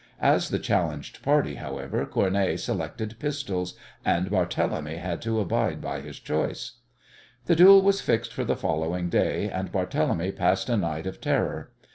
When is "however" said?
1.57-2.07